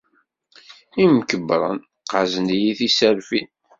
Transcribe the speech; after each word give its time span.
Imkebbren 1.03 1.77
qqazen-iyi 2.01 2.71
tiserfin. 2.79 3.47